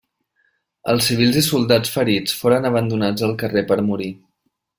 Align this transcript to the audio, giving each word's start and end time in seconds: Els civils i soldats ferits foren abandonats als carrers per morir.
Els 0.93 1.09
civils 1.11 1.37
i 1.41 1.43
soldats 1.47 1.93
ferits 1.97 2.33
foren 2.39 2.67
abandonats 2.71 3.27
als 3.29 3.39
carrers 3.45 3.69
per 3.73 3.79
morir. 3.93 4.11